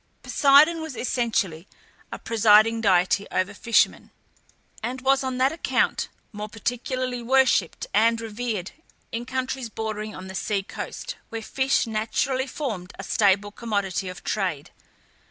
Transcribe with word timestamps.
Poseidon 0.23 0.81
was 0.81 0.95
essentially 0.95 1.67
the 2.11 2.17
presiding 2.17 2.81
deity 2.81 3.27
over 3.31 3.53
fishermen, 3.53 4.09
and 4.81 4.99
was 5.01 5.23
on 5.23 5.37
that 5.37 5.51
account, 5.51 6.09
more 6.31 6.49
particularly 6.49 7.21
worshipped 7.21 7.85
and 7.93 8.19
revered 8.19 8.71
in 9.11 9.27
countries 9.27 9.69
bordering 9.69 10.15
on 10.15 10.25
the 10.25 10.33
sea 10.33 10.63
coast, 10.63 11.17
where 11.29 11.39
fish 11.43 11.85
naturally 11.85 12.47
formed 12.47 12.93
a 12.97 13.03
staple 13.03 13.51
commodity 13.51 14.09
of 14.09 14.23
trade. 14.23 14.71